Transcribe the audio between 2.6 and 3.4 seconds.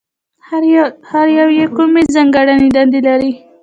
دندې لري؟